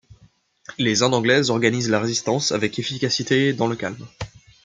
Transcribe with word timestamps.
Les 0.79 1.03
Indes 1.03 1.13
anglaises 1.13 1.51
organisent 1.51 1.91
la 1.91 1.99
résistance 1.99 2.51
avec 2.51 2.79
efficacité 2.79 3.53
dans 3.53 3.67
le 3.67 3.75
calme. 3.75 4.03